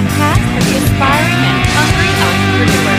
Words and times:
podcast 0.00 0.40
for 0.54 0.62
the 0.64 0.76
aspiring 0.78 1.40
and 1.44 1.60
hungry 1.76 2.08
entrepreneur. 2.24 2.96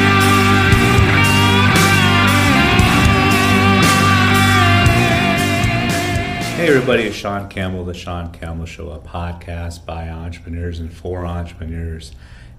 Hey 6.55 6.67
everybody, 6.67 7.03
it's 7.03 7.15
Sean 7.15 7.49
Campbell, 7.49 7.85
the 7.85 7.95
Sean 7.95 8.31
Campbell 8.31 8.67
Show, 8.67 8.91
a 8.91 8.99
podcast 8.99 9.83
by 9.83 10.09
entrepreneurs 10.09 10.79
and 10.79 10.93
for 10.93 11.25
entrepreneurs. 11.25 12.11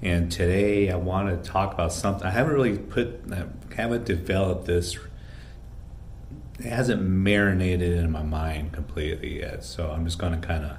And 0.02 0.32
today 0.32 0.90
I 0.90 0.96
want 0.96 1.28
to 1.28 1.48
talk 1.48 1.72
about 1.72 1.92
something 1.92 2.26
I 2.26 2.30
haven't 2.30 2.54
really 2.54 2.78
put, 2.78 3.20
I 3.30 3.44
haven't 3.76 4.04
developed 4.06 4.64
this, 4.64 4.98
it 6.58 6.66
hasn't 6.66 7.00
marinated 7.00 7.96
in 7.96 8.10
my 8.10 8.24
mind 8.24 8.72
completely 8.72 9.38
yet. 9.38 9.62
So 9.62 9.92
I'm 9.92 10.04
just 10.04 10.18
going 10.18 10.40
to 10.40 10.44
kind 10.44 10.64
of 10.64 10.78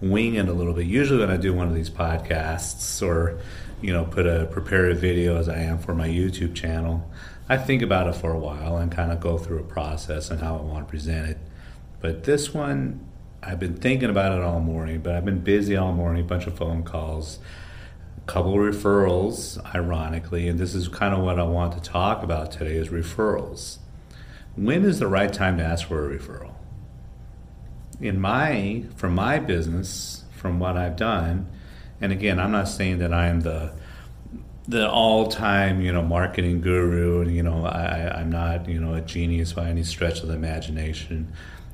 wing 0.00 0.34
it 0.34 0.48
a 0.48 0.52
little 0.52 0.72
bit. 0.72 0.86
Usually 0.86 1.20
when 1.20 1.30
I 1.30 1.36
do 1.36 1.52
one 1.52 1.68
of 1.68 1.74
these 1.74 1.90
podcasts 1.90 3.06
or, 3.06 3.38
you 3.80 3.92
know, 3.92 4.04
put 4.04 4.26
a 4.26 4.46
prepare 4.46 4.90
a 4.90 4.94
video 4.94 5.36
as 5.36 5.48
I 5.48 5.58
am 5.58 5.78
for 5.78 5.94
my 5.94 6.08
YouTube 6.08 6.54
channel, 6.54 7.10
I 7.48 7.56
think 7.56 7.82
about 7.82 8.08
it 8.08 8.14
for 8.14 8.32
a 8.32 8.38
while 8.38 8.76
and 8.76 8.92
kind 8.92 9.10
of 9.10 9.20
go 9.20 9.38
through 9.38 9.60
a 9.60 9.64
process 9.64 10.30
and 10.30 10.40
how 10.40 10.56
I 10.56 10.60
want 10.60 10.86
to 10.86 10.90
present 10.90 11.30
it. 11.30 11.38
But 12.00 12.24
this 12.24 12.54
one, 12.54 13.06
I've 13.42 13.58
been 13.58 13.76
thinking 13.76 14.10
about 14.10 14.32
it 14.32 14.42
all 14.42 14.60
morning, 14.60 15.00
but 15.00 15.14
I've 15.14 15.24
been 15.24 15.40
busy 15.40 15.76
all 15.76 15.92
morning, 15.92 16.24
a 16.24 16.26
bunch 16.26 16.46
of 16.46 16.56
phone 16.56 16.82
calls, 16.82 17.38
a 18.18 18.30
couple 18.30 18.54
referrals, 18.54 19.64
ironically, 19.74 20.48
and 20.48 20.58
this 20.58 20.74
is 20.74 20.88
kind 20.88 21.14
of 21.14 21.20
what 21.20 21.38
I 21.38 21.44
want 21.44 21.72
to 21.72 21.80
talk 21.80 22.22
about 22.22 22.52
today 22.52 22.76
is 22.76 22.88
referrals. 22.88 23.78
When 24.54 24.84
is 24.84 24.98
the 24.98 25.06
right 25.06 25.32
time 25.32 25.56
to 25.58 25.64
ask 25.64 25.88
for 25.88 26.12
a 26.12 26.18
referral? 26.18 26.54
In 28.00 28.20
my, 28.20 28.84
from 28.96 29.14
my 29.14 29.38
business, 29.38 30.24
from 30.36 30.60
what 30.60 30.76
I've 30.76 30.96
done, 30.96 31.48
and 32.00 32.12
again, 32.12 32.38
I'm 32.38 32.52
not 32.52 32.68
saying 32.68 32.98
that 32.98 33.12
I'm 33.12 33.40
the 33.40 33.72
the 34.68 34.88
all-time 34.88 35.80
you 35.80 35.90
know 35.90 36.02
marketing 36.02 36.60
guru 36.60 37.22
and 37.22 37.34
you 37.34 37.42
know 37.42 37.64
I, 37.64 38.20
i'm 38.20 38.28
not 38.28 38.68
you 38.68 38.78
know 38.78 38.92
a 38.92 39.00
genius 39.00 39.54
by 39.54 39.70
any 39.70 39.82
stretch 39.82 40.20
of 40.20 40.28
the 40.28 40.34
imagination. 40.34 41.32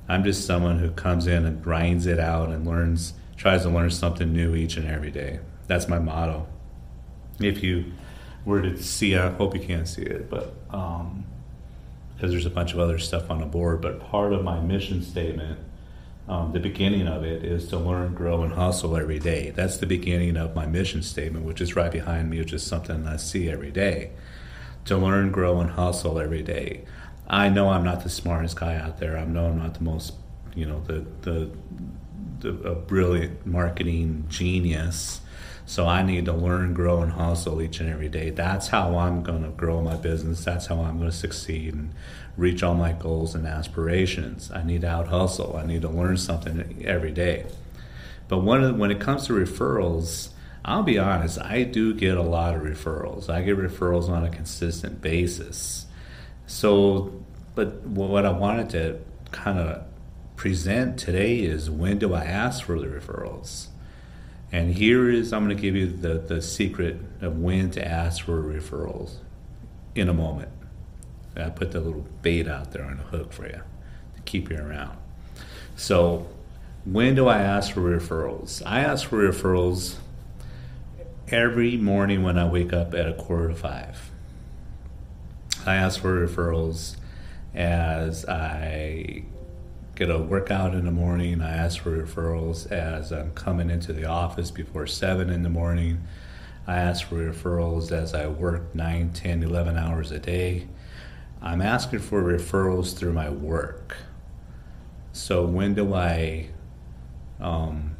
I'm 0.09 0.23
just 0.23 0.47
someone 0.47 0.79
who 0.79 0.93
comes 0.93 1.27
in 1.27 1.45
and 1.45 1.61
grinds 1.61 2.07
it 2.07 2.21
out 2.21 2.51
and 2.51 2.65
learns 2.65 3.15
tries 3.37 3.63
to 3.63 3.69
learn 3.69 3.91
something 3.91 4.33
new 4.33 4.55
each 4.55 4.77
and 4.77 4.87
every 4.87 5.11
day. 5.11 5.41
That's 5.67 5.89
my 5.89 5.99
motto. 5.99 6.47
If 7.41 7.65
you 7.65 7.93
were 8.45 8.63
to 8.63 8.83
see 8.83 9.17
i 9.17 9.31
hope 9.31 9.55
you 9.55 9.61
can't 9.61 9.89
see 9.89 10.03
it 10.03 10.29
but 10.29 10.55
um 10.71 11.25
because 12.15 12.31
there's 12.31 12.47
a 12.47 12.51
bunch 12.51 12.73
of 12.73 12.79
other 12.79 12.99
stuff 12.99 13.31
on 13.31 13.41
the 13.41 13.47
board 13.47 13.81
but 13.81 14.01
part 14.01 14.33
of 14.33 14.45
my 14.45 14.61
mission 14.61 15.03
statement 15.03 15.59
um, 16.27 16.53
the 16.53 16.61
beginning 16.61 17.07
of 17.07 17.23
it 17.25 17.45
is 17.45 17.69
to 17.69 17.79
learn, 17.79 18.15
grow, 18.15 18.43
and 18.43 18.55
hustle 18.55 18.97
every 18.97 19.19
day. 19.19 19.51
That's 19.51 19.77
the 19.77 19.87
beginning 19.87 20.37
of 20.39 20.55
my 20.55 20.65
mission 20.65 21.03
statement, 21.03 21.45
which 21.45 21.61
is 21.61 21.77
right 21.77 21.93
behind 21.93 22.31
me, 22.31 22.39
which 22.39 22.53
is 22.55 22.67
something 22.67 23.07
I 23.07 23.17
see 23.17 23.51
every 23.51 23.71
day. 23.71 24.13
To 24.87 24.97
learn, 24.97 25.33
grow, 25.33 25.61
and 25.61 25.71
hustle 25.71 26.19
every 26.19 26.43
day. 26.43 26.85
I 27.27 27.51
know 27.51 27.69
I'm 27.71 27.85
not 27.85 28.03
the 28.03 28.11
smartest 28.11 28.57
guy 28.57 28.77
out 28.77 28.99
there. 28.99 29.19
I 29.19 29.25
know 29.25 29.47
I'm 29.47 29.59
not 29.59 29.75
the 29.75 29.85
most, 29.85 30.15
you 30.55 30.67
know, 30.67 30.81
the 30.81 31.05
the, 31.23 31.51
the 32.41 32.71
a 32.71 32.75
brilliant 32.75 33.47
marketing 33.47 34.25
genius. 34.29 35.21
So 35.67 35.87
I 35.87 36.03
need 36.03 36.27
to 36.27 36.33
learn, 36.35 36.75
grow, 36.75 37.01
and 37.01 37.13
hustle 37.13 37.63
each 37.63 37.81
and 37.81 37.89
every 37.89 38.11
day. 38.11 38.29
That's 38.29 38.69
how 38.69 38.99
I'm 38.99 39.23
going 39.23 39.43
to 39.43 39.49
grow 39.49 39.81
my 39.81 39.97
business. 39.97 40.45
That's 40.45 40.67
how 40.67 40.81
I'm 40.81 40.99
going 40.99 41.11
to 41.11 41.17
succeed 41.17 41.73
and 41.73 41.95
reach 42.37 42.63
all 42.63 42.75
my 42.75 42.93
goals 42.93 43.35
and 43.35 43.47
aspirations. 43.47 44.51
I 44.51 44.63
need 44.63 44.83
to 44.83 44.89
out 44.89 45.09
hustle. 45.09 45.57
I 45.57 45.67
need 45.67 45.83
to 45.83 45.89
learn 45.89 46.17
something 46.17 46.85
every 46.85 47.13
day. 47.13 47.47
But 48.29 48.39
when 48.39 48.79
when 48.79 48.91
it 48.91 49.01
comes 49.01 49.27
to 49.27 49.33
referrals, 49.33 50.31
I'll 50.65 50.83
be 50.83 50.99
honest, 50.99 51.39
I 51.41 51.63
do 51.65 51.95
get 51.95 52.17
a 52.17 52.23
lot 52.23 52.55
of 52.55 52.63
referrals. 52.63 53.29
I 53.29 53.43
get 53.43 53.59
referrals 53.59 54.09
on 54.09 54.25
a 54.25 54.31
consistent 54.31 55.03
basis. 55.03 55.87
So, 56.47 57.23
but 57.55 57.83
what 57.83 58.25
I 58.25 58.31
wanted 58.31 58.71
to 58.71 59.01
kind 59.31 59.59
of 59.59 59.85
present 60.37 60.99
today 60.99 61.41
is 61.41 61.71
when 61.71 61.99
do 61.99 62.15
I 62.15 62.25
ask 62.25 62.65
for 62.65 62.79
the 62.79 62.87
referrals? 62.87 63.69
And 64.53 64.73
here 64.73 65.11
is, 65.11 65.33
I'm 65.33 65.45
going 65.45 65.57
to 65.57 65.61
give 65.61 65.75
you 65.75 65.89
the, 65.89 66.15
the 66.15 66.41
secret 66.41 66.97
of 67.21 67.39
when 67.39 67.71
to 67.73 67.87
ask 67.87 68.25
for 68.25 68.43
referrals 68.43 69.17
in 69.95 70.09
a 70.09 70.15
moment. 70.15 70.51
I 71.37 71.51
put 71.51 71.73
the 71.73 71.81
little 71.81 72.07
bait 72.23 72.49
out 72.49 72.73
there 72.73 72.85
on 72.85 72.99
the 72.99 73.03
hook 73.05 73.33
for 73.33 73.47
you 73.47 73.61
to 74.17 74.23
keep 74.25 74.51
you 74.51 74.59
around. 74.59 74.97
So, 75.77 76.29
when 76.85 77.15
do 77.15 77.27
I 77.27 77.41
ask 77.41 77.73
for 77.73 77.81
referrals? 77.81 78.63
I 78.65 78.81
ask 78.81 79.09
for 79.09 79.29
referrals 79.29 79.97
every 81.29 81.77
morning 81.77 82.23
when 82.23 82.39
I 82.39 82.47
wake 82.47 82.73
up 82.73 82.95
at 82.95 83.09
a 83.09 83.15
quarter 83.15 83.49
to 83.49 83.55
five. 83.55 84.11
I 85.67 85.77
ask 85.77 86.01
for 86.01 86.27
referrals 86.27 86.97
as 87.55 88.27
I 88.27 89.25
get 89.95 90.11
a 90.11 90.19
workout 90.19 90.75
in 90.75 90.85
the 90.85 90.91
morning. 90.91 91.41
I 91.41 91.57
ask 91.57 91.81
for 91.81 92.05
referrals 92.05 92.71
as 92.71 93.13
I'm 93.13 93.33
coming 93.33 93.71
into 93.71 93.93
the 93.93 94.05
office 94.05 94.51
before 94.51 94.87
7 94.87 95.31
in 95.31 95.43
the 95.43 95.49
morning. 95.49 96.03
I 96.67 96.77
ask 96.77 97.07
for 97.07 97.17
referrals 97.17 97.93
as 97.93 98.13
I 98.15 98.27
work 98.27 98.75
9, 98.75 99.13
10, 99.13 99.43
11 99.43 99.77
hours 99.77 100.11
a 100.11 100.19
day. 100.19 100.67
I'm 101.45 101.61
asking 101.61 101.99
for 101.99 102.23
referrals 102.23 102.97
through 102.97 103.13
my 103.13 103.29
work. 103.29 103.99
So 105.13 105.45
when 105.45 105.75
do 105.75 105.93
I, 105.93 106.49
um, 107.39 107.97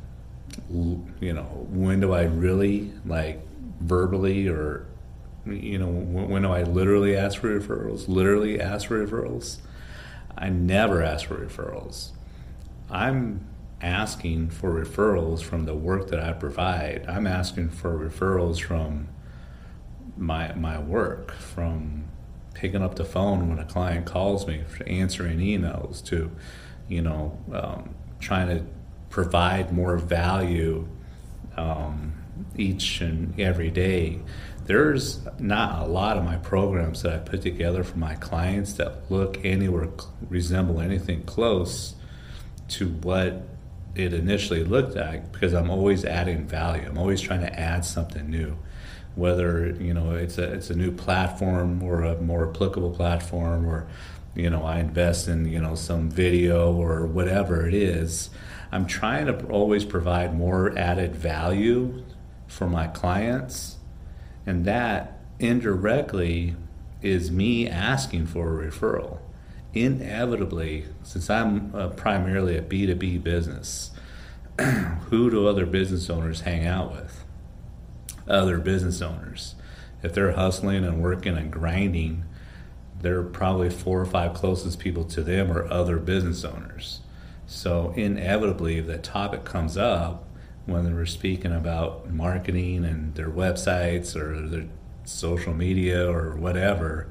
you 0.71 1.35
know, 1.35 1.67
when 1.69 2.01
do 2.01 2.15
I 2.15 2.23
really 2.23 2.91
like 3.05 3.47
verbally 3.81 4.49
or, 4.49 4.87
you 5.45 5.79
know, 5.79 5.89
when, 5.89 6.31
when 6.31 6.43
do 6.43 6.53
I 6.53 6.63
literally 6.63 7.15
ask 7.15 7.39
for 7.39 7.61
referrals? 7.61 8.09
Literally 8.09 8.59
ask 8.59 8.89
for 8.89 9.07
referrals? 9.07 9.59
I 10.39 10.49
never 10.49 11.03
ask 11.03 11.27
for 11.27 11.37
referrals. 11.37 12.13
I'm 12.91 13.47
asking 13.83 14.49
for 14.51 14.71
referrals 14.71 15.43
from 15.43 15.67
the 15.67 15.75
work 15.75 16.09
that 16.09 16.19
I 16.19 16.33
provide. 16.33 17.05
I'm 17.07 17.27
asking 17.27 17.69
for 17.69 17.99
referrals 17.99 18.59
from 18.59 19.09
my 20.17 20.55
my 20.55 20.79
work, 20.79 21.33
from 21.33 22.05
picking 22.55 22.83
up 22.83 22.95
the 22.95 23.05
phone 23.05 23.49
when 23.49 23.59
a 23.59 23.65
client 23.65 24.07
calls 24.07 24.47
me, 24.47 24.63
answering 24.87 25.39
emails, 25.39 26.05
to 26.07 26.31
you 26.89 27.03
know 27.03 27.39
um, 27.53 27.95
trying 28.21 28.49
to 28.49 28.65
provide 29.11 29.73
more 29.73 29.97
value 29.97 30.89
um, 31.57 32.15
each 32.57 33.01
and 33.01 33.39
every 33.39 33.71
day 33.71 34.19
there's 34.67 35.21
not 35.39 35.83
a 35.83 35.87
lot 35.87 36.17
of 36.17 36.25
my 36.25 36.37
programs 36.37 37.03
that 37.03 37.13
I 37.13 37.19
put 37.19 37.43
together 37.43 37.85
for 37.85 37.99
my 37.99 38.15
clients 38.15 38.75
that 38.75 39.11
look 39.11 39.45
anywhere 39.45 39.89
resemble 40.29 40.81
anything 40.81 41.23
close 41.25 41.95
to 42.69 42.89
what 42.89 43.47
it 43.95 44.15
initially 44.15 44.65
looked 44.65 44.97
like 44.97 45.33
because 45.33 45.53
I'm 45.53 45.71
always 45.71 46.05
adding 46.05 46.47
value. 46.47 46.87
I'm 46.87 46.99
always 46.99 47.21
trying 47.21 47.43
to 47.43 47.61
add 47.61 47.85
something 47.85 48.29
new. 48.29 48.57
Whether 49.17 49.71
you 49.81 49.95
know 49.95 50.13
it's 50.13 50.39
a 50.39 50.53
it's 50.53 50.71
a 50.71 50.75
new 50.75 50.91
platform 50.91 51.83
or 51.83 52.03
a 52.03 52.21
more 52.21 52.49
applicable 52.49 52.91
platform 52.91 53.67
or 53.67 53.87
you 54.35 54.51
know 54.51 54.65
I 54.65 54.81
invest 54.81 55.29
in 55.29 55.47
you 55.47 55.61
know 55.61 55.75
some 55.75 56.11
video 56.11 56.73
or 56.73 57.07
whatever 57.07 57.67
it 57.69 57.75
is, 57.75 58.31
I'm 58.73 58.87
trying 58.87 59.27
to 59.27 59.47
always 59.47 59.85
provide 59.85 60.37
more 60.37 60.77
added 60.77 61.15
value 61.15 62.03
for 62.49 62.67
my 62.67 62.87
clients 62.89 63.77
and 64.47 64.65
that 64.65 65.21
indirectly 65.39 66.57
is 67.03 67.31
me 67.31 67.69
asking 67.69 68.27
for 68.27 68.61
a 68.63 68.71
referral. 68.71 69.19
Inevitably, 69.73 70.87
since 71.03 71.29
I'm 71.29 71.75
uh, 71.75 71.89
primarily 71.89 72.57
a 72.57 72.63
B2B 72.63 73.23
business, 73.23 73.91
who 74.61 75.31
do 75.31 75.47
other 75.47 75.67
business 75.67 76.09
owners 76.09 76.43
hang 76.43 76.67
out 76.67 76.93
with? 76.93 77.24
Other 78.29 78.59
business 78.59 79.03
owners. 79.03 79.55
If 80.03 80.15
they're 80.15 80.33
hustling 80.33 80.85
and 80.85 81.03
working 81.03 81.37
and 81.37 81.51
grinding, 81.51 82.25
they're 83.01 83.23
probably 83.23 83.71
four 83.71 84.01
or 84.01 84.07
five 84.07 84.35
closest 84.35 84.79
people 84.79 85.05
to 85.05 85.23
them 85.23 85.53
are 85.53 85.71
other 85.71 85.99
business 85.99 86.45
owners. 86.45 87.01
So, 87.47 87.93
inevitably, 87.97 88.79
if 88.79 88.87
that 88.87 89.03
topic 89.03 89.45
comes 89.45 89.77
up, 89.77 90.25
when 90.67 90.85
they 90.85 90.93
were 90.93 91.07
speaking 91.07 91.53
about 91.53 92.11
marketing 92.11 92.85
and 92.85 93.15
their 93.15 93.29
websites 93.29 94.17
or 94.17 94.49
their 94.49 94.65
social 95.05 95.53
media 95.53 96.11
or 96.11 96.37
whatever, 96.37 97.07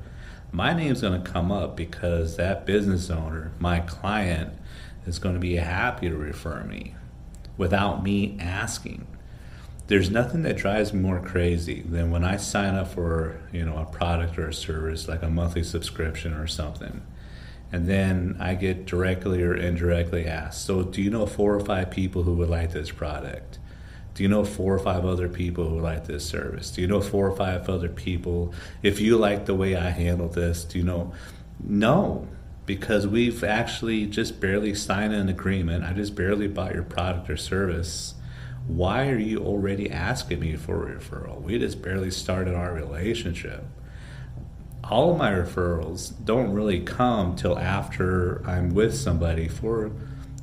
my 0.52 0.74
name's 0.74 1.02
going 1.02 1.22
to 1.22 1.32
come 1.32 1.52
up 1.52 1.76
because 1.76 2.38
that 2.38 2.66
business 2.66 3.10
owner, 3.10 3.52
my 3.60 3.80
client, 3.80 4.54
is 5.06 5.20
going 5.20 5.36
to 5.36 5.40
be 5.40 5.56
happy 5.56 6.10
to 6.10 6.16
refer 6.16 6.64
me 6.64 6.96
without 7.58 8.04
me 8.04 8.38
asking. 8.40 9.06
There's 9.88 10.10
nothing 10.10 10.44
that 10.44 10.58
drives 10.58 10.94
me 10.94 11.02
more 11.02 11.20
crazy 11.20 11.82
than 11.82 12.10
when 12.10 12.24
I 12.24 12.38
sign 12.38 12.76
up 12.76 12.88
for, 12.88 13.42
you 13.52 13.66
know, 13.66 13.78
a 13.78 13.86
product 13.86 14.38
or 14.38 14.48
a 14.48 14.54
service 14.54 15.08
like 15.08 15.22
a 15.24 15.30
monthly 15.30 15.64
subscription 15.64 16.34
or 16.34 16.48
something. 16.48 17.02
And 17.72 17.88
then 17.88 18.38
I 18.40 18.54
get 18.56 18.86
directly 18.86 19.42
or 19.42 19.56
indirectly 19.56 20.26
asked, 20.26 20.66
so 20.66 20.84
do 20.84 21.02
you 21.02 21.10
know 21.10 21.26
four 21.26 21.56
or 21.56 21.60
five 21.60 21.90
people 21.90 22.24
who 22.24 22.34
would 22.36 22.50
like 22.50 22.72
this 22.72 22.92
product? 22.92 23.58
Do 24.14 24.22
you 24.22 24.30
know 24.30 24.46
four 24.46 24.76
or 24.76 24.80
five 24.80 25.06
other 25.06 25.28
people 25.28 25.68
who 25.68 25.80
like 25.80 26.06
this 26.06 26.24
service? 26.24 26.70
Do 26.70 26.82
you 26.82 26.88
know 26.88 27.02
four 27.02 27.28
or 27.28 27.36
five 27.36 27.68
other 27.68 27.90
people? 27.90 28.54
If 28.84 29.00
you 29.00 29.18
like 29.18 29.48
the 29.48 29.56
way 29.56 29.76
I 29.76 29.90
handle 29.90 30.28
this, 30.28 30.64
do 30.64 30.78
you 30.78 30.86
know? 30.86 31.14
No, 31.60 32.28
because 32.68 33.08
we've 33.08 33.44
actually 33.44 34.06
just 34.06 34.40
barely 34.40 34.76
signed 34.76 35.14
an 35.14 35.30
agreement. 35.30 35.84
I 35.84 35.94
just 35.94 36.14
barely 36.16 36.48
bought 36.48 36.76
your 36.76 36.84
product 36.84 37.30
or 37.30 37.38
service. 37.38 38.14
Why 38.68 39.10
are 39.10 39.18
you 39.18 39.40
already 39.40 39.92
asking 39.92 40.40
me 40.40 40.56
for 40.56 40.88
a 40.88 40.96
referral? 40.96 41.42
We 41.42 41.60
just 41.60 41.82
barely 41.82 42.12
started 42.12 42.56
our 42.56 42.74
relationship. 42.74 43.66
All 44.86 45.18
my 45.18 45.32
referrals 45.32 46.14
don't 46.24 46.54
really 46.54 46.80
come 46.80 47.36
till 47.36 47.58
after 47.60 48.42
I'm 48.48 48.74
with 48.74 48.96
somebody 48.96 49.50
for 49.50 49.92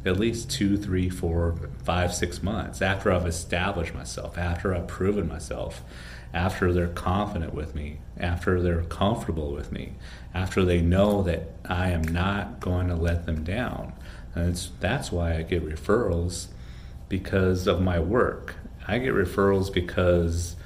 at 0.04 0.18
least 0.18 0.50
two, 0.50 0.76
three, 0.76 1.08
four, 1.08 1.56
five, 1.82 2.14
six 2.14 2.42
months 2.42 2.82
after 2.82 3.10
I've 3.10 3.26
established 3.26 3.94
myself, 3.94 4.36
after 4.36 4.74
I've 4.74 4.86
proven 4.86 5.28
myself, 5.28 5.82
after 6.32 6.72
they're 6.72 6.88
confident 6.88 7.54
with 7.54 7.74
me, 7.74 8.00
after 8.18 8.60
they're 8.60 8.82
comfortable 8.82 9.52
with 9.52 9.72
me, 9.72 9.94
after 10.34 10.64
they 10.64 10.80
know 10.80 11.22
that 11.22 11.52
I 11.64 11.90
am 11.90 12.02
not 12.02 12.60
going 12.60 12.88
to 12.88 12.94
let 12.94 13.26
them 13.26 13.44
down. 13.44 13.94
And 14.34 14.56
that's 14.78 15.10
why 15.10 15.36
I 15.36 15.42
get 15.42 15.66
referrals 15.66 16.48
because 17.10 17.66
of 17.66 17.82
my 17.82 17.98
work. 17.98 18.54
I 18.88 18.96
get 18.96 19.12
referrals 19.12 19.70
because 19.70 20.56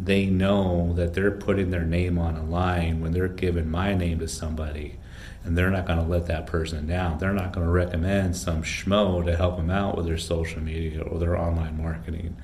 they 0.00 0.26
know 0.26 0.92
that 0.92 1.14
they're 1.14 1.32
putting 1.32 1.70
their 1.70 1.84
name 1.84 2.18
on 2.18 2.36
a 2.36 2.44
line 2.44 3.00
when 3.00 3.10
they're 3.10 3.26
giving 3.26 3.68
my 3.68 3.94
name 3.94 4.20
to 4.20 4.28
somebody 4.28 4.98
and 5.44 5.58
they're 5.58 5.70
not 5.70 5.86
going 5.86 5.98
to 5.98 6.04
let 6.04 6.26
that 6.26 6.46
person 6.46 6.86
down. 6.86 7.18
They're 7.18 7.32
not 7.32 7.52
going 7.52 7.66
to 7.66 7.72
recommend 7.72 8.36
some 8.36 8.62
schmo 8.62 9.24
to 9.24 9.36
help 9.36 9.56
them 9.56 9.70
out 9.70 9.96
with 9.96 10.06
their 10.06 10.18
social 10.18 10.62
media 10.62 11.02
or 11.02 11.18
their 11.18 11.36
online 11.36 11.82
marketing. 11.82 12.36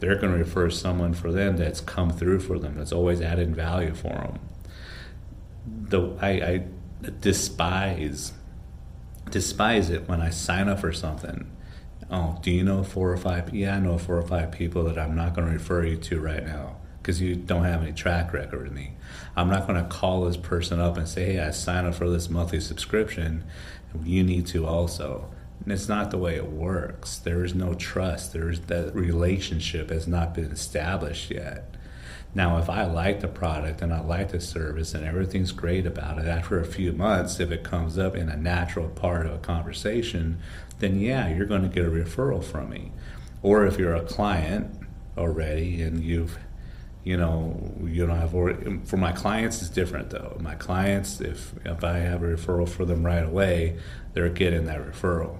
They're 0.00 0.16
going 0.16 0.32
to 0.32 0.38
refer 0.38 0.70
someone 0.70 1.12
for 1.12 1.30
them 1.30 1.58
that's 1.58 1.80
come 1.80 2.10
through 2.10 2.40
for 2.40 2.58
them, 2.58 2.76
that's 2.76 2.92
always 2.92 3.20
added 3.20 3.54
value 3.54 3.94
for 3.94 4.08
them. 4.08 4.38
The, 5.66 6.16
I, 6.20 6.28
I 6.30 6.64
despise 7.20 8.32
despise 9.30 9.90
it 9.90 10.08
when 10.08 10.20
I 10.20 10.30
sign 10.30 10.68
up 10.68 10.80
for 10.80 10.92
something. 10.92 11.50
Oh, 12.10 12.38
do 12.42 12.50
you 12.50 12.62
know 12.62 12.84
four 12.84 13.10
or 13.10 13.16
five? 13.16 13.52
Yeah, 13.52 13.76
I 13.76 13.80
know 13.80 13.98
four 13.98 14.16
or 14.16 14.26
five 14.26 14.52
people 14.52 14.84
that 14.84 14.98
I'm 14.98 15.16
not 15.16 15.34
going 15.34 15.48
to 15.48 15.52
refer 15.52 15.84
you 15.84 15.96
to 15.96 16.20
right 16.20 16.44
now 16.44 16.76
because 17.02 17.20
you 17.20 17.36
don't 17.36 17.64
have 17.64 17.82
any 17.82 17.92
track 17.92 18.32
record 18.32 18.64
with 18.64 18.72
me. 18.72 18.92
I'm 19.36 19.48
not 19.48 19.66
going 19.66 19.82
to 19.82 19.88
call 19.88 20.24
this 20.24 20.36
person 20.36 20.80
up 20.80 20.96
and 20.96 21.06
say, 21.08 21.34
hey, 21.34 21.40
I 21.40 21.50
signed 21.50 21.86
up 21.86 21.94
for 21.94 22.08
this 22.08 22.28
monthly 22.28 22.60
subscription. 22.60 23.44
You 24.04 24.24
need 24.24 24.46
to 24.48 24.66
also. 24.66 25.30
And 25.62 25.72
it's 25.72 25.88
not 25.88 26.10
the 26.10 26.18
way 26.18 26.36
it 26.36 26.50
works. 26.50 27.18
There 27.18 27.44
is 27.44 27.54
no 27.54 27.74
trust. 27.74 28.32
There's 28.32 28.60
that 28.60 28.94
relationship 28.94 29.90
has 29.90 30.06
not 30.06 30.34
been 30.34 30.50
established 30.50 31.30
yet. 31.30 31.75
Now, 32.36 32.58
if 32.58 32.68
I 32.68 32.84
like 32.84 33.20
the 33.20 33.28
product 33.28 33.80
and 33.80 33.94
I 33.94 34.02
like 34.02 34.32
the 34.32 34.42
service 34.42 34.92
and 34.92 35.06
everything's 35.06 35.52
great 35.52 35.86
about 35.86 36.18
it, 36.18 36.26
after 36.26 36.60
a 36.60 36.66
few 36.66 36.92
months, 36.92 37.40
if 37.40 37.50
it 37.50 37.64
comes 37.64 37.98
up 37.98 38.14
in 38.14 38.28
a 38.28 38.36
natural 38.36 38.90
part 38.90 39.24
of 39.24 39.32
a 39.32 39.38
conversation, 39.38 40.38
then 40.78 41.00
yeah, 41.00 41.34
you're 41.34 41.46
going 41.46 41.62
to 41.62 41.68
get 41.68 41.86
a 41.86 41.88
referral 41.88 42.44
from 42.44 42.68
me. 42.68 42.92
Or 43.42 43.64
if 43.64 43.78
you're 43.78 43.94
a 43.94 44.04
client 44.04 44.70
already 45.16 45.80
and 45.80 46.04
you've 46.04 46.38
you 47.04 47.16
know, 47.16 47.72
you 47.82 48.04
don't 48.04 48.18
have 48.18 48.32
for 48.86 48.96
my 48.98 49.12
clients 49.12 49.62
it's 49.62 49.70
different 49.70 50.10
though. 50.10 50.36
My 50.38 50.56
clients, 50.56 51.22
if 51.22 51.54
if 51.64 51.82
I 51.84 51.98
have 52.00 52.22
a 52.22 52.26
referral 52.26 52.68
for 52.68 52.84
them 52.84 53.06
right 53.06 53.24
away, 53.24 53.78
they're 54.12 54.28
getting 54.28 54.66
that 54.66 54.80
referral. 54.80 55.38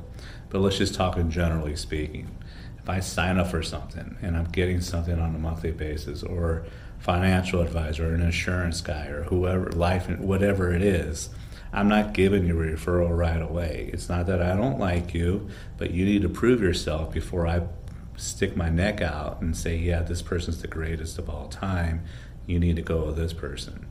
But 0.48 0.60
let's 0.60 0.78
just 0.78 0.94
talk 0.94 1.18
in 1.18 1.30
generally 1.30 1.76
speaking. 1.76 2.30
If 2.78 2.88
I 2.88 3.00
sign 3.00 3.36
up 3.36 3.48
for 3.48 3.62
something 3.62 4.16
and 4.22 4.34
I'm 4.36 4.44
getting 4.44 4.80
something 4.80 5.18
on 5.18 5.34
a 5.34 5.38
monthly 5.38 5.72
basis, 5.72 6.22
or 6.22 6.64
financial 6.98 7.60
advisor, 7.60 8.10
or 8.10 8.14
an 8.14 8.22
insurance 8.22 8.80
guy, 8.80 9.06
or 9.06 9.24
whoever, 9.24 9.70
life, 9.72 10.08
whatever 10.18 10.72
it 10.72 10.82
is, 10.82 11.30
I'm 11.72 11.88
not 11.88 12.14
giving 12.14 12.46
you 12.46 12.60
a 12.60 12.64
referral 12.64 13.16
right 13.16 13.40
away. 13.40 13.90
It's 13.92 14.08
not 14.08 14.26
that 14.26 14.40
I 14.40 14.56
don't 14.56 14.78
like 14.78 15.14
you, 15.14 15.48
but 15.76 15.90
you 15.90 16.04
need 16.04 16.22
to 16.22 16.28
prove 16.28 16.62
yourself 16.62 17.12
before 17.12 17.46
I 17.46 17.62
stick 18.16 18.56
my 18.56 18.70
neck 18.70 19.02
out 19.02 19.40
and 19.40 19.56
say, 19.56 19.76
yeah, 19.76 20.02
this 20.02 20.22
person's 20.22 20.62
the 20.62 20.68
greatest 20.68 21.18
of 21.18 21.28
all 21.28 21.48
time, 21.48 22.04
you 22.46 22.58
need 22.58 22.76
to 22.76 22.82
go 22.82 23.04
with 23.04 23.16
this 23.16 23.32
person. 23.32 23.86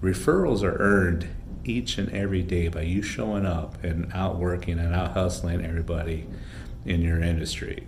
Referrals 0.00 0.62
are 0.62 0.78
earned 0.78 1.28
each 1.64 1.98
and 1.98 2.08
every 2.10 2.42
day 2.42 2.68
by 2.68 2.82
you 2.82 3.02
showing 3.02 3.44
up 3.44 3.82
and 3.84 4.10
out 4.14 4.38
working 4.38 4.78
and 4.78 4.94
out 4.94 5.12
hustling 5.12 5.64
everybody 5.64 6.26
in 6.86 7.02
your 7.02 7.20
industry. 7.20 7.86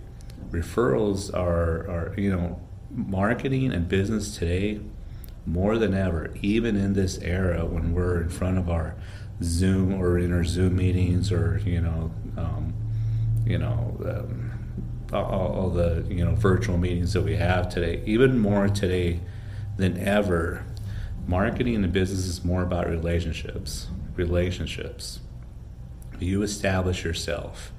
Referrals 0.51 1.33
are, 1.33 1.89
are 1.89 2.13
you 2.17 2.31
know, 2.31 2.61
marketing 2.93 3.71
and 3.71 3.87
business 3.87 4.37
today 4.37 4.79
more 5.45 5.77
than 5.77 5.93
ever, 5.93 6.33
even 6.41 6.75
in 6.75 6.93
this 6.93 7.17
era 7.19 7.65
when 7.65 7.93
we're 7.93 8.21
in 8.21 8.29
front 8.29 8.57
of 8.57 8.69
our 8.69 8.95
Zoom 9.41 9.93
or 9.93 10.17
in 10.19 10.31
our 10.33 10.43
Zoom 10.43 10.75
meetings 10.75 11.31
or, 11.31 11.59
you 11.65 11.81
know, 11.81 12.11
um, 12.37 12.73
you 13.45 13.57
know, 13.57 13.97
um, 14.05 14.51
all, 15.13 15.25
all 15.25 15.69
the 15.69 16.05
you 16.09 16.23
know 16.23 16.35
virtual 16.35 16.77
meetings 16.77 17.13
that 17.13 17.21
we 17.21 17.35
have 17.35 17.69
today, 17.69 18.01
even 18.05 18.39
more 18.39 18.67
today 18.69 19.19
than 19.77 19.97
ever, 19.97 20.65
marketing 21.27 21.75
and 21.75 21.91
business 21.91 22.25
is 22.25 22.43
more 22.43 22.63
about 22.63 22.87
relationships. 22.89 23.87
Relationships. 24.15 25.19
You 26.19 26.43
establish 26.43 27.03
yourself 27.03 27.71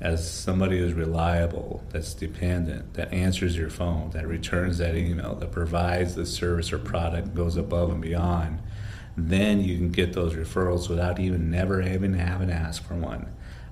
as 0.00 0.28
somebody 0.28 0.78
who's 0.78 0.92
reliable, 0.92 1.82
that's 1.90 2.14
dependent, 2.14 2.94
that 2.94 3.12
answers 3.12 3.56
your 3.56 3.70
phone, 3.70 4.10
that 4.10 4.26
returns 4.26 4.78
that 4.78 4.96
email, 4.96 5.34
that 5.36 5.52
provides 5.52 6.14
the 6.14 6.26
service 6.26 6.72
or 6.72 6.78
product, 6.78 7.34
goes 7.34 7.56
above 7.56 7.90
and 7.90 8.02
beyond, 8.02 8.58
then 9.16 9.62
you 9.62 9.76
can 9.76 9.90
get 9.90 10.12
those 10.12 10.34
referrals 10.34 10.88
without 10.88 11.20
even 11.20 11.50
never 11.50 11.80
even 11.80 12.14
having 12.14 12.48
to 12.48 12.54
ask 12.54 12.86
for 12.86 12.94
one. 12.94 13.26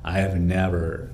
I 0.04 0.20
have 0.20 0.36
never 0.36 1.10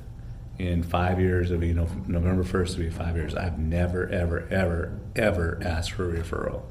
in 0.59 0.83
five 0.83 1.21
years 1.21 1.51
of 1.51 1.63
you 1.63 1.73
know 1.73 1.89
November 2.07 2.43
first 2.43 2.75
to 2.75 2.81
be 2.81 2.91
five 2.91 3.17
years, 3.17 3.35
I've 3.35 3.59
never 3.59 4.09
ever 4.09 4.47
ever 4.51 4.99
ever 5.17 5.61
asked 5.65 5.93
for 5.93 6.15
a 6.15 6.21
referral. 6.21 6.63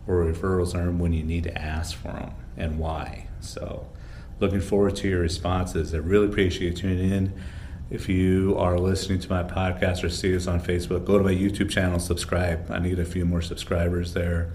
or 0.08 0.26
referrals 0.26 0.74
are 0.74 0.80
earned 0.80 1.00
when 1.00 1.14
you 1.14 1.24
need 1.24 1.44
to 1.44 1.56
ask 1.58 1.96
for 1.96 2.14
them 2.14 2.34
and 2.58 2.80
why? 2.80 3.28
So, 3.44 3.88
looking 4.40 4.62
forward 4.62 4.96
to 4.98 5.08
your 5.08 5.20
responses. 5.20 5.94
I 5.94 5.98
really 5.98 6.28
appreciate 6.28 6.70
you 6.70 6.74
tuning 6.74 7.12
in. 7.12 7.34
If 7.90 8.10
you 8.10 8.56
are 8.58 8.80
listening 8.80 9.20
to 9.20 9.30
my 9.30 9.44
podcast 9.44 10.04
or 10.04 10.10
see 10.10 10.36
us 10.36 10.48
on 10.48 10.62
Facebook, 10.62 11.06
go 11.06 11.18
to 11.18 11.24
my 11.24 11.34
YouTube 11.34 11.70
channel, 11.70 12.00
subscribe. 12.00 12.72
I 12.72 12.80
need 12.80 12.98
a 13.00 13.06
few 13.06 13.26
more 13.26 13.42
subscribers 13.42 14.14
there. 14.14 14.52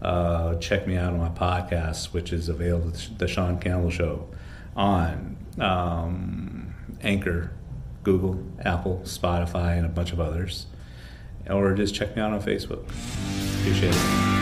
Uh, 0.00 0.56
check 0.56 0.86
me 0.86 0.96
out 0.96 1.12
on 1.12 1.18
my 1.20 1.28
podcast, 1.28 2.12
which 2.12 2.32
is 2.32 2.48
available, 2.48 2.92
The 3.18 3.28
Sean 3.28 3.60
Campbell 3.60 3.90
Show, 3.90 4.28
on 4.74 5.36
um, 5.60 6.74
Anchor, 7.02 7.52
Google, 8.02 8.44
Apple, 8.64 9.02
Spotify, 9.04 9.76
and 9.76 9.86
a 9.86 9.90
bunch 9.90 10.12
of 10.12 10.18
others. 10.18 10.66
Or 11.48 11.72
just 11.74 11.94
check 11.94 12.16
me 12.16 12.22
out 12.22 12.32
on 12.32 12.42
Facebook. 12.42 12.82
Appreciate 13.60 13.94
it. 13.94 14.41